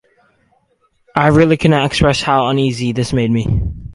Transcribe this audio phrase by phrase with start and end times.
[1.15, 3.61] I really cannot express how uneasy this made me.